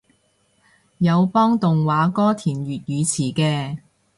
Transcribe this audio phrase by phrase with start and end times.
[0.97, 3.77] 有幫動畫歌填粵語詞嘅